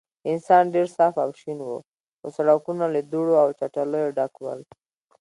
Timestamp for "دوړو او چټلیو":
3.11-4.13